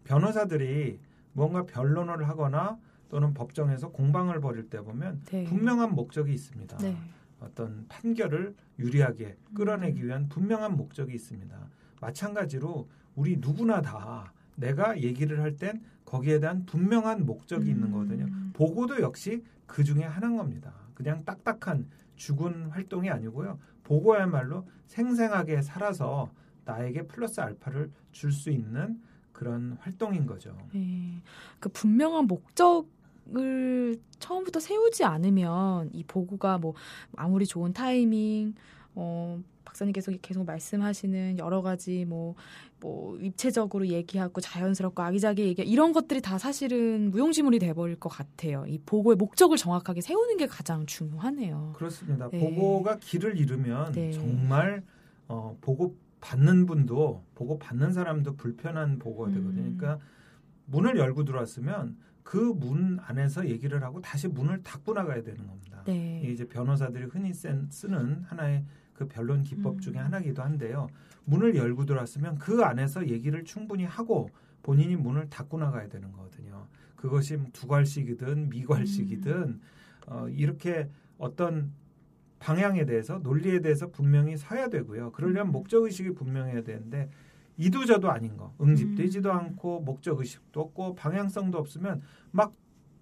변호사들이 0.03 0.99
뭔가 1.33 1.63
변론을 1.63 2.27
하거나 2.27 2.77
또는 3.09 3.33
법정에서 3.33 3.89
공방을 3.89 4.41
벌일 4.41 4.69
때 4.69 4.81
보면 4.81 5.21
네. 5.25 5.43
분명한 5.45 5.93
목적이 5.93 6.33
있습니다. 6.33 6.77
네. 6.77 6.97
어떤 7.39 7.85
판결을 7.87 8.55
유리하게 8.79 9.37
끌어내기 9.53 10.05
위한 10.05 10.27
분명한 10.29 10.75
목적이 10.75 11.15
있습니다. 11.15 11.55
마찬가지로 12.01 12.87
우리 13.15 13.37
누구나 13.37 13.81
다 13.81 14.33
내가 14.55 14.99
얘기를 15.01 15.41
할 15.41 15.55
땐 15.57 15.81
거기에 16.05 16.39
대한 16.39 16.65
분명한 16.65 17.25
목적이 17.25 17.69
있는 17.71 17.91
거거든요. 17.91 18.25
음. 18.25 18.51
보고도 18.53 19.01
역시 19.01 19.43
그 19.65 19.83
중에 19.83 20.03
하나인 20.03 20.37
겁니다. 20.37 20.73
그냥 20.93 21.23
딱딱한 21.25 21.87
죽은 22.15 22.69
활동이 22.69 23.09
아니고요. 23.09 23.59
보고야말로 23.83 24.65
생생하게 24.87 25.61
살아서 25.61 26.31
나에게 26.65 27.03
플러스 27.07 27.39
알파를 27.41 27.91
줄 28.11 28.31
수 28.31 28.49
있는 28.49 28.99
그런 29.31 29.77
활동인 29.81 30.25
거죠. 30.25 30.55
네. 30.73 31.21
그 31.59 31.69
분명한 31.69 32.25
목적 32.25 32.87
을 33.35 33.99
처음부터 34.19 34.59
세우지 34.59 35.03
않으면 35.03 35.89
이 35.93 36.03
보고가 36.03 36.57
뭐 36.57 36.73
아무리 37.15 37.45
좋은 37.45 37.73
타이밍, 37.73 38.53
어, 38.95 39.39
박사님께서 39.65 40.11
계속 40.21 40.45
말씀하시는 40.45 41.37
여러 41.37 41.61
가지 41.61 42.05
뭐, 42.05 42.35
뭐, 42.79 43.17
입체적으로 43.19 43.87
얘기하고 43.87 44.41
자연스럽고 44.41 45.01
아기자기 45.03 45.43
얘기, 45.43 45.61
이런 45.63 45.93
것들이 45.93 46.21
다 46.21 46.37
사실은 46.37 47.11
무용지물이 47.11 47.59
돼버릴 47.59 47.99
것 47.99 48.09
같아요. 48.09 48.65
이 48.67 48.79
보고의 48.85 49.17
목적을 49.17 49.57
정확하게 49.57 50.01
세우는 50.01 50.37
게 50.37 50.47
가장 50.47 50.85
중요하네요. 50.85 51.73
그렇습니다. 51.75 52.29
네. 52.29 52.39
보고가 52.39 52.97
길을 52.99 53.37
잃으면 53.37 53.91
네. 53.91 54.11
정말 54.11 54.83
어, 55.27 55.57
보고 55.61 55.95
받는 56.21 56.65
분도 56.65 57.23
보고 57.35 57.59
받는 57.59 57.93
사람도 57.93 58.35
불편한 58.35 58.97
보고가 58.97 59.31
되거든요. 59.31 59.61
음. 59.61 59.77
그러니까 59.77 60.03
문을 60.65 60.97
열고 60.97 61.25
들어왔으면 61.25 61.97
그 62.27 62.53
문 62.53 62.99
안에서 63.05 63.47
얘기를 63.47 63.81
하고 63.83 64.01
다시 64.01 64.27
문을 64.27 64.61
닫고 64.61 64.93
나가야 64.93 65.23
되는 65.23 65.47
겁니다. 65.47 65.81
네. 65.85 66.19
이게 66.21 66.33
이제 66.33 66.45
변호사들이 66.45 67.05
흔히 67.05 67.33
쓴- 67.33 67.69
쓰는 67.71 68.23
하나의 68.23 68.65
그 68.93 69.07
변론 69.07 69.43
기법 69.43 69.75
음. 69.75 69.79
중에 69.79 69.95
하나이기도 69.95 70.41
한데요. 70.43 70.89
문을 71.23 71.55
열고 71.55 71.85
들어왔으면 71.85 72.37
그 72.37 72.63
안에서 72.63 73.07
얘기를 73.07 73.45
충분히 73.45 73.85
하고 73.85 74.29
본인이 74.61 74.97
문을 74.97 75.29
닫고 75.29 75.57
나가야 75.57 75.87
되는 75.87 76.11
거거든요. 76.11 76.67
그것이 76.97 77.37
뭐 77.37 77.47
두괄식이든 77.53 78.49
미괄식이든 78.49 79.31
음. 79.33 79.61
어, 80.07 80.27
이렇게 80.29 80.89
어떤 81.17 81.71
방향에 82.39 82.85
대해서 82.85 83.19
논리에 83.19 83.61
대해서 83.61 83.89
분명히 83.89 84.35
서야 84.35 84.67
되고요. 84.67 85.13
그러려면 85.13 85.47
음. 85.47 85.51
목적 85.53 85.83
의식이 85.85 86.13
분명해야 86.13 86.61
되는데 86.63 87.09
이도저도 87.57 88.09
아닌 88.11 88.37
거 88.37 88.53
응집되지도 88.61 89.29
음. 89.31 89.35
않고 89.35 89.81
목적 89.81 90.19
의식도 90.19 90.59
없고 90.61 90.95
방향성도 90.95 91.57
없으면 91.57 92.01
막 92.31 92.53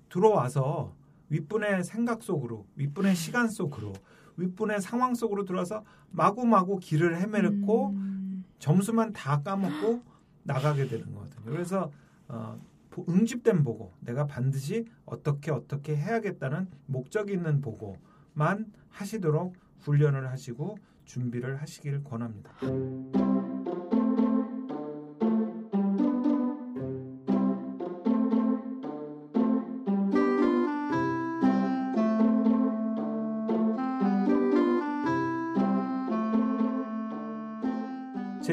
들어와서 0.10 0.94
윗분의 1.30 1.84
생각 1.84 2.24
속으로 2.24 2.66
윗분의 2.76 3.16
시간 3.16 3.50
속으로 3.50 3.94
윗분의 4.38 4.82
상황 4.82 5.14
속으로 5.16 5.44
들어와서 5.46 5.84
마구마구 6.12 6.80
길을 6.80 7.20
헤매고 7.20 7.90
음. 7.90 8.46
점수만 8.60 9.12
다 9.14 9.42
까먹고 9.42 10.02
나가게 10.44 10.88
되는 10.88 11.14
거거든요. 11.14 11.52
그래서 11.52 11.92
어, 12.28 12.60
보- 12.90 13.06
응집된 13.10 13.64
보고 13.64 13.92
내가 14.00 14.26
반드시 14.26 14.86
어떻게 15.06 15.52
어떻게 15.52 15.96
해야겠다는 15.98 16.68
목적 16.86 17.30
있는 17.30 17.62
보고만 17.62 18.72
하시도록 18.90 19.56
훈련을 19.82 20.30
하시고 20.30 20.78
준비를 21.06 21.62
하시길 21.62 22.04
권합니다. 22.04 22.52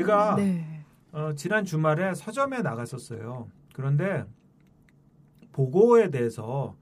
제가 0.03 0.37
네. 0.37 0.85
어, 1.13 1.33
지난 1.35 1.65
주말에 1.65 2.15
서점에 2.15 2.63
나갔었어요. 2.63 3.49
그런데 3.75 4.25
보고에 5.53 6.11
대해서 6.11 6.77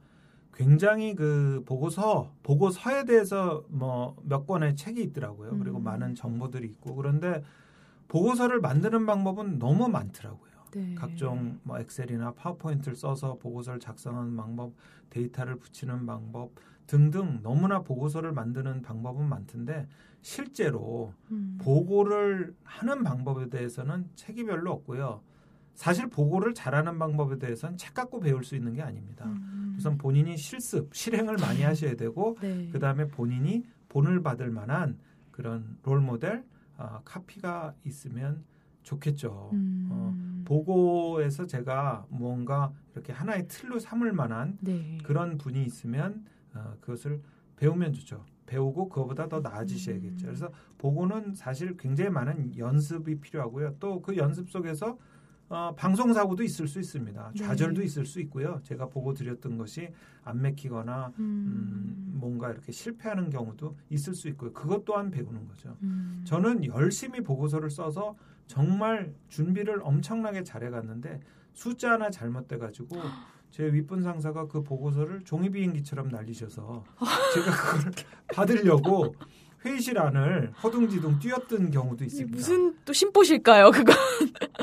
굉장히 0.54 1.14
그 1.14 1.62
보고서 1.66 2.32
보고서에 2.42 3.04
대해서 3.04 3.64
뭐 3.68 4.16
몇 4.24 4.46
권의 4.46 4.76
책이 4.76 5.02
있더라고요. 5.02 5.58
그리고 5.58 5.78
음. 5.78 5.84
많은 5.84 6.14
정보들이 6.14 6.66
있고 6.68 6.94
그런데 6.94 7.42
보고서를 8.08 8.60
만드는 8.60 9.06
방법은 9.06 9.58
너무 9.58 9.88
많더라고요. 9.88 10.49
네. 10.72 10.94
각종 10.94 11.58
뭐 11.62 11.78
엑셀이나 11.78 12.32
파워포인트를 12.32 12.96
써서 12.96 13.36
보고서를 13.38 13.80
작성하는 13.80 14.36
방법, 14.36 14.74
데이터를 15.10 15.56
붙이는 15.56 16.06
방법 16.06 16.52
등등 16.86 17.40
너무나 17.42 17.82
보고서를 17.82 18.32
만드는 18.32 18.82
방법은 18.82 19.28
많던데 19.28 19.86
실제로 20.22 21.14
음. 21.30 21.56
보고를 21.60 22.54
하는 22.64 23.02
방법에 23.04 23.48
대해서는 23.48 24.08
책이 24.16 24.44
별로 24.44 24.72
없고요. 24.72 25.22
사실 25.74 26.08
보고를 26.08 26.52
잘하는 26.52 26.98
방법에 26.98 27.38
대해서는 27.38 27.78
책 27.78 27.94
갖고 27.94 28.20
배울 28.20 28.44
수 28.44 28.54
있는 28.54 28.74
게 28.74 28.82
아닙니다. 28.82 29.24
음. 29.26 29.74
우선 29.78 29.96
본인이 29.96 30.36
실습, 30.36 30.94
실행을 30.94 31.36
많이 31.38 31.62
하셔야 31.62 31.94
되고 31.94 32.36
네. 32.42 32.68
그 32.70 32.78
다음에 32.78 33.08
본인이 33.08 33.64
본을 33.88 34.22
받을 34.22 34.50
만한 34.50 34.98
그런 35.30 35.78
롤 35.82 36.00
모델, 36.00 36.44
아, 36.76 37.00
카피가 37.04 37.74
있으면 37.84 38.44
좋겠죠. 38.82 39.50
음. 39.52 39.88
어, 39.90 40.42
보고에서 40.44 41.46
제가 41.46 42.06
무언가 42.08 42.72
이렇게 42.94 43.12
하나의 43.12 43.46
틀로 43.48 43.78
삼을 43.78 44.12
만한 44.12 44.58
네. 44.60 44.98
그런 45.02 45.38
분이 45.38 45.62
있으면 45.64 46.24
어, 46.54 46.74
그것을 46.80 47.20
배우면 47.56 47.92
좋죠. 47.92 48.24
배우고 48.46 48.88
그거보다 48.88 49.28
더 49.28 49.38
음. 49.38 49.42
나아지셔야겠죠. 49.42 50.26
그래서 50.26 50.50
보고는 50.78 51.34
사실 51.34 51.76
굉장히 51.76 52.10
많은 52.10 52.56
연습이 52.58 53.20
필요하고요. 53.20 53.76
또 53.78 54.00
그 54.02 54.16
연습 54.16 54.50
속에서 54.50 54.98
어, 55.50 55.74
방송 55.76 56.12
사고도 56.12 56.44
있을 56.44 56.68
수 56.68 56.78
있습니다. 56.78 57.32
네. 57.34 57.38
좌절도 57.44 57.82
있을 57.82 58.06
수 58.06 58.20
있고요. 58.20 58.60
제가 58.62 58.88
보고 58.88 59.12
드렸던 59.14 59.58
것이 59.58 59.88
안 60.22 60.40
맥히거나 60.42 61.12
음, 61.18 62.12
뭔가 62.14 62.50
이렇게 62.52 62.70
실패하는 62.70 63.30
경우도 63.30 63.76
있을 63.90 64.14
수 64.14 64.28
있고요. 64.28 64.52
그것 64.52 64.84
또한 64.84 65.10
배우는 65.10 65.48
거죠. 65.48 65.76
음. 65.82 66.22
저는 66.24 66.64
열심히 66.66 67.20
보고서를 67.20 67.68
써서 67.68 68.16
정말 68.50 69.14
준비를 69.28 69.78
엄청나게 69.80 70.42
잘해갔는데 70.42 71.20
숫자 71.52 71.92
하나 71.92 72.10
잘못돼 72.10 72.58
가지고 72.58 72.96
제 73.52 73.72
윗분 73.72 74.02
상사가 74.02 74.48
그 74.48 74.64
보고서를 74.64 75.20
종이 75.24 75.48
비행기처럼 75.50 76.08
날리셔서 76.08 76.84
제가 77.34 77.50
그걸 77.50 77.92
받으려고 78.34 79.14
회의실 79.64 80.00
안을 80.00 80.50
허둥지둥 80.64 81.20
뛰었던 81.20 81.70
경우도 81.70 82.04
있습니다. 82.04 82.36
무슨 82.36 82.74
또 82.84 82.92
심보실까요, 82.92 83.70
그거? 83.70 83.92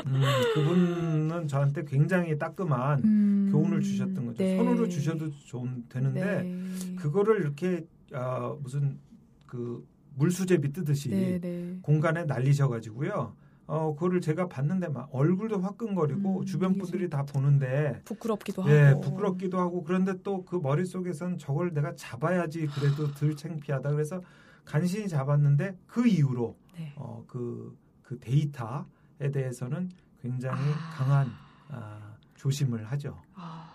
음, 0.04 0.22
그분은 0.54 1.48
저한테 1.48 1.84
굉장히 1.84 2.36
따끔한 2.36 3.02
음. 3.04 3.48
교훈을 3.50 3.80
주셨던 3.80 4.26
거죠. 4.26 4.42
네. 4.42 4.56
손으로 4.58 4.88
주셔도 4.88 5.30
좋은 5.46 5.84
되는데 5.88 6.42
네. 6.42 6.96
그거를 6.96 7.40
이렇게 7.40 7.86
아, 8.12 8.54
무슨 8.60 8.98
그 9.46 9.86
물수제비 10.16 10.72
뜨듯이 10.74 11.08
네, 11.08 11.38
네. 11.40 11.78
공간에 11.80 12.24
날리셔 12.24 12.68
가지고요. 12.68 13.34
어, 13.68 13.94
그거를 13.94 14.22
제가 14.22 14.48
봤는데 14.48 14.88
막 14.88 15.10
얼굴도 15.12 15.60
화끈거리고 15.60 16.40
음, 16.40 16.44
주변 16.46 16.78
분들이 16.78 17.10
다 17.10 17.22
보는데 17.24 18.00
부끄럽기도 18.06 18.64
네, 18.64 18.86
하고. 18.88 19.00
부끄럽기도 19.02 19.58
하고 19.60 19.84
그런데 19.84 20.20
또 20.22 20.42
그 20.44 20.56
머릿속에선 20.56 21.36
저걸 21.36 21.74
내가 21.74 21.94
잡아야지 21.94 22.66
그래도 22.66 23.12
덜 23.12 23.36
창피하다 23.36 23.90
그래서 23.90 24.22
간신히 24.64 25.06
잡았는데 25.08 25.76
그 25.86 26.06
이후로 26.06 26.56
네. 26.78 26.94
어, 26.96 27.22
그, 27.26 27.76
그 28.02 28.18
데이터에 28.18 29.30
대해서는 29.32 29.90
굉장히 30.22 30.58
아. 30.72 30.90
강한 30.96 31.26
아, 31.68 32.16
조심을 32.36 32.86
하죠. 32.86 33.20
아, 33.34 33.67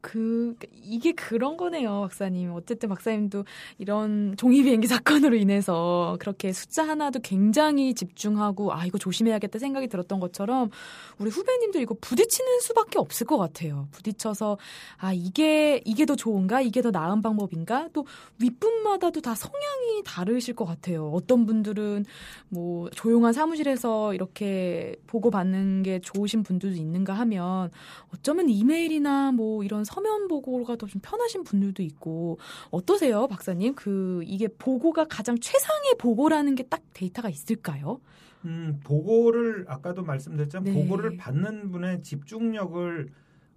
그 0.00 0.54
이게 0.82 1.12
그런 1.12 1.56
거네요, 1.56 2.00
박사님. 2.02 2.52
어쨌든 2.52 2.88
박사님도 2.88 3.44
이런 3.78 4.34
종이 4.36 4.62
비행기 4.62 4.86
사건으로 4.86 5.36
인해서 5.36 6.16
그렇게 6.20 6.52
숫자 6.52 6.86
하나도 6.86 7.20
굉장히 7.20 7.94
집중하고 7.94 8.72
아 8.72 8.86
이거 8.86 8.98
조심해야겠다 8.98 9.58
생각이 9.58 9.88
들었던 9.88 10.20
것처럼 10.20 10.70
우리 11.18 11.30
후배님도 11.30 11.80
이거 11.80 11.94
부딪히는 12.00 12.60
수밖에 12.60 12.98
없을 12.98 13.26
것 13.26 13.38
같아요. 13.38 13.88
부딪혀서 13.92 14.58
아 14.98 15.12
이게 15.12 15.80
이게 15.84 16.06
더 16.06 16.16
좋은가, 16.16 16.60
이게 16.60 16.82
더 16.82 16.90
나은 16.90 17.22
방법인가, 17.22 17.88
또 17.92 18.06
윗분마다도 18.38 19.20
다 19.20 19.34
성향이 19.34 20.02
다르실 20.04 20.54
것 20.54 20.64
같아요. 20.64 21.10
어떤 21.10 21.46
분들은 21.46 22.04
뭐 22.48 22.88
조용한 22.90 23.32
사무실에서 23.32 24.14
이렇게 24.14 24.96
보고 25.06 25.30
받는 25.30 25.82
게 25.82 26.00
좋으신 26.00 26.42
분들도 26.42 26.76
있는가 26.76 27.12
하면 27.14 27.70
어쩌면 28.14 28.48
이메일이나 28.48 29.32
뭐 29.32 29.62
이런 29.64 29.84
서면 29.90 30.28
보고가 30.28 30.76
더 30.76 30.86
좀 30.90 31.00
편하신 31.04 31.44
분들도 31.44 31.82
있고 31.84 32.38
어떠세요, 32.70 33.28
박사님? 33.28 33.74
그 33.74 34.22
이게 34.24 34.48
보고가 34.48 35.04
가장 35.04 35.38
최상의 35.38 35.94
보고라는 35.98 36.54
게 36.56 36.64
딱 36.70 36.82
데이터가 36.94 37.28
있을까요? 37.28 38.00
음, 38.44 38.80
보고를 38.84 39.64
아까도 39.68 40.02
말씀드렸지만 40.02 40.64
네. 40.64 40.72
보고를 40.72 41.16
받는 41.16 41.70
분의 41.72 42.02
집중력을 42.02 43.08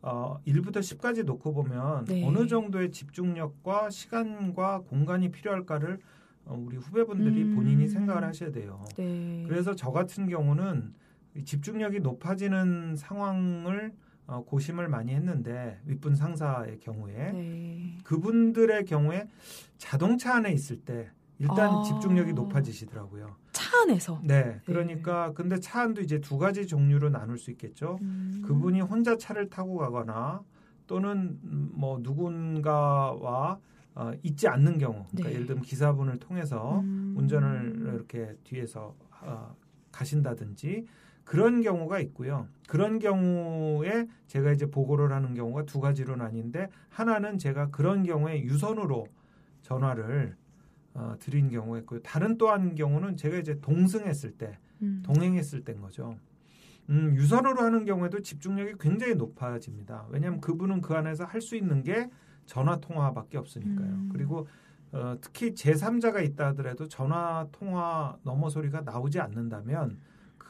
어, 0.02 0.38
1부터 0.46 0.78
10까지 0.80 1.24
놓고 1.24 1.54
보면 1.54 2.06
네. 2.06 2.24
어느 2.25 2.46
정도의 2.48 2.92
집중력과 2.92 3.90
시간과 3.90 4.82
공간이 4.82 5.32
필요할까를 5.32 6.00
어, 6.46 6.62
우리 6.66 6.75
후배분들이 6.78 7.44
음. 7.44 7.56
본인이 7.56 7.88
생각을 7.88 8.24
하셔야 8.24 8.52
돼요. 8.52 8.84
네. 8.98 9.46
그래서 9.48 9.75
저 9.75 9.92
같은 9.92 10.28
경우는 10.28 10.94
이 11.38 11.46
집중력이 11.46 12.00
높아지는 12.02 12.96
상황을 12.96 13.94
어, 14.25 14.44
고심을 14.46 14.88
많이 14.88 15.13
했는데 15.13 15.80
윗분 15.86 16.15
상사의 16.15 16.80
경우에 16.80 17.32
네. 17.32 17.98
그분들의 18.03 18.86
경우에 18.86 19.27
자동차 19.77 20.36
안에 20.36 20.51
있을 20.53 20.77
때 20.77 21.10
일단 21.39 21.70
아. 21.70 21.84
집중력이 21.84 22.34
높아지시더라고요. 22.34 23.36
차 23.51 23.82
안에서. 23.82 24.22
네, 24.24 24.62
그러니까 24.65 25.34
근데 25.34 25.60
차 25.60 25.82
안도 25.82 26.01
이제 26.01 26.20
두 26.22 26.38
가지 26.38 26.68
종류로 26.68 27.10
나눌 27.10 27.38
수 27.38 27.51
있겠죠. 27.51 27.98
음. 28.01 28.42
그분이 28.46 28.82
혼자 28.82 29.18
차를 29.18 29.50
타고 29.50 29.77
가거나 29.77 30.42
또는 30.88 31.39
음, 31.44 31.72
뭐 31.74 32.00
누군가와 32.01 33.60
어, 33.96 34.12
있지 34.24 34.48
않는 34.48 34.80
경우, 34.80 35.06
그러니까 35.12 35.30
네. 35.30 35.36
예를 35.36 35.46
들면 35.46 35.63
기사분을 35.63 36.18
통해서 36.18 36.80
음. 36.80 37.13
운전을 37.18 37.94
이렇게 37.94 38.36
뒤에서 38.44 38.96
어, 39.22 39.56
가신다든지 39.92 40.86
그런 41.24 41.62
경우가 41.62 42.00
있고요. 42.00 42.48
그런 42.68 43.00
경우에 43.00 44.08
제가 44.27 44.51
이제 44.51 44.65
보고를 44.65 45.12
하는 45.12 45.34
경우가 45.34 45.65
두 45.65 45.80
가지로 45.80 46.15
나뉜데 46.15 46.69
하나는 46.89 47.38
제가 47.38 47.69
그런 47.69 48.04
경우에 48.04 48.41
유선으로 48.43 49.08
전화를 49.62 50.36
어, 50.95 51.15
드린 51.19 51.50
경우가 51.50 51.80
있고요. 51.80 52.02
다른 52.02 52.38
또 52.38 52.50
한 52.52 52.76
경우는 52.76 53.17
제가 53.17 53.38
이제 53.38 53.60
동승했을 53.62 54.32
때, 54.34 54.60
음. 54.84 55.02
동행했을 55.04 55.63
때인 55.63 55.82
거죠. 55.82 56.17
음, 56.89 57.15
유선으로 57.15 57.62
하는 57.62 57.86
경우에도 57.86 58.19
집중력이 58.21 58.74
굉장히 58.80 59.15
높아집니다. 59.15 60.06
왜냐하면 60.12 60.39
그분은 60.41 60.82
그 60.82 60.93
안에서 60.93 61.24
할 61.26 61.41
수 61.41 61.56
있는 61.56 61.82
게 61.84 62.10
전화 62.45 62.78
통화밖에 62.80 63.38
없으니까요. 63.38 63.88
음. 63.88 64.10
그리고 64.12 64.45
어, 64.91 65.15
특히 65.21 65.54
제3자가 65.54 66.24
있다 66.26 66.47
하더라도 66.50 66.88
전화 66.88 67.47
통화 67.52 68.15
넘어 68.24 68.50
소리가 68.50 68.82
나오지 68.82 69.19
않는다면 69.19 69.97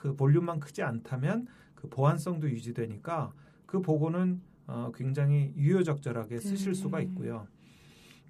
그 0.04 0.18
볼륨만 0.18 0.60
크지 0.60 0.84
않다면 0.84 1.48
그 1.76 1.88
보안성도 1.88 2.50
유지되니까 2.50 3.32
그 3.66 3.82
보고는 3.82 4.42
어, 4.68 4.92
굉장히 4.94 5.54
유효적절하게 5.56 6.40
쓰실 6.40 6.74
네. 6.74 6.82
수가 6.82 7.00
있고요. 7.00 7.48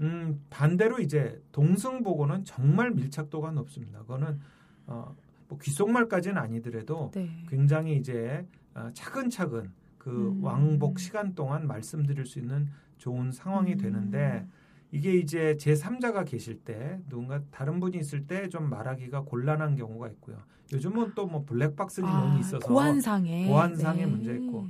음, 0.01 0.39
반대로 0.51 0.99
이제 0.99 1.41
동승 1.51 2.03
보고는 2.03 2.45
정말 2.45 2.91
밀착도가 2.91 3.53
높습니다. 3.53 4.01
그거는 4.01 4.39
어, 4.85 5.15
뭐 5.47 5.57
귓속말까지는 5.57 6.37
아니더라도 6.37 7.09
네. 7.15 7.27
굉장히 7.49 7.97
이제 7.97 8.45
어, 8.75 8.91
차근차근 8.93 9.71
그 9.97 10.29
음. 10.29 10.43
왕복 10.43 10.99
시간 10.99 11.33
동안 11.33 11.65
말씀드릴 11.65 12.27
수 12.27 12.37
있는 12.37 12.67
좋은 12.99 13.31
상황이 13.31 13.73
음. 13.73 13.77
되는데 13.79 14.47
이게 14.93 15.13
이제 15.15 15.57
제 15.57 15.73
3자가 15.73 16.23
계실 16.25 16.59
때 16.59 16.99
누군가 17.09 17.41
다른 17.49 17.79
분이 17.79 17.97
있을 17.97 18.27
때 18.27 18.47
좀 18.49 18.69
말하기가 18.69 19.21
곤란한 19.23 19.75
경우가 19.75 20.07
있고요. 20.09 20.37
요즘은 20.71 21.13
또 21.15 21.25
뭐 21.27 21.43
블랙박스 21.45 22.01
기능이 22.01 22.37
아, 22.37 22.39
있어서 22.39 22.67
보안상에 22.67 23.47
보안상의 23.47 24.05
네. 24.05 24.11
문제 24.11 24.35
있고. 24.35 24.67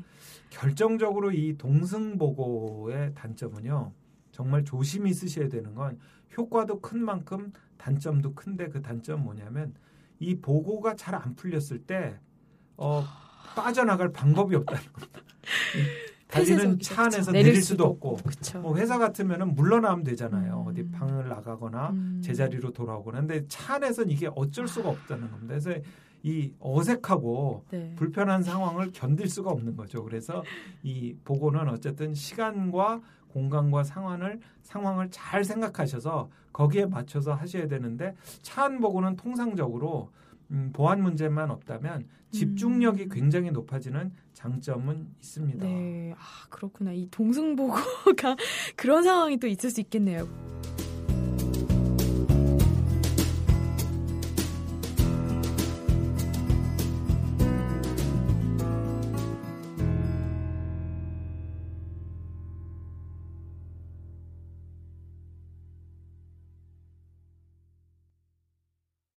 결정적으로 0.49 1.31
이 1.31 1.57
동승 1.57 2.17
보고의 2.17 3.13
단점은요. 3.15 3.91
정말 4.31 4.63
조심히 4.63 5.13
쓰셔야 5.13 5.49
되는 5.49 5.75
건 5.75 5.99
효과도 6.38 6.79
큰 6.79 7.03
만큼 7.03 7.51
단점도 7.77 8.33
큰데 8.33 8.69
그 8.69 8.81
단점 8.81 9.23
뭐냐면 9.23 9.73
이 10.19 10.36
보고가 10.39 10.95
잘 10.95 11.15
안 11.15 11.36
풀렸을 11.36 11.79
때 11.79 12.17
어, 12.77 13.03
빠져나갈 13.55 14.12
방법이 14.13 14.55
없다는 14.55 14.83
겁니다. 14.93 15.19
이 16.41 16.46
달리는. 16.46 16.80
차 16.80 17.04
안에서 17.04 17.19
그쵸. 17.19 17.32
내릴 17.32 17.62
수도 17.62 17.86
없고 17.86 18.17
그쵸. 18.17 18.60
뭐 18.60 18.76
회사 18.78 18.98
같으면은 18.98 19.54
물러나면 19.56 20.04
되잖아요. 20.04 20.63
음. 20.65 20.67
어디 20.67 20.89
방을 20.89 21.28
나가거나 21.30 21.91
음. 21.91 22.22
제자리로 22.24 22.72
돌아오거나. 22.72 23.19
근데 23.19 23.46
차 23.48 23.76
안에서는 23.76 24.10
이게 24.10 24.30
어쩔 24.36 24.67
수가 24.67 24.89
없다는 24.89 25.30
겁니다. 25.30 25.48
그래서 25.60 25.74
이 26.24 26.54
어색하고 26.60 27.65
네. 27.72 27.93
불편한 27.98 28.41
상황을 28.41 28.91
견딜 28.93 29.28
수가 29.28 29.52
없는 29.52 29.76
거죠. 29.76 30.04
그래서 30.04 30.43
이 30.82 31.15
보고는 31.24 31.67
어쨌든 31.69 32.13
시간과 32.13 33.02
공간과 33.28 33.84
상황을 33.84 34.39
상황을 34.62 35.10
잘 35.12 35.43
생각하셔서 35.43 36.30
거기에 36.54 36.86
맞춰서 36.86 37.34
하셔야 37.34 37.67
되는데 37.67 38.15
차안 38.41 38.80
보고는 38.80 39.15
통상적으로 39.17 40.12
음, 40.51 40.69
보안 40.73 41.01
문제만 41.01 41.51
없다면 41.51 42.08
집중력이 42.32 43.03
음. 43.03 43.10
굉장히 43.10 43.51
높아지는 43.51 44.12
장점은 44.34 45.08
있습니다. 45.19 45.65
네, 45.65 46.13
아 46.17 46.47
그렇구나. 46.49 46.91
이 46.91 47.08
동승보고가 47.10 48.36
그런 48.75 49.03
상황이 49.03 49.38
또 49.38 49.47
있을 49.47 49.69
수 49.69 49.79
있겠네요. 49.82 50.27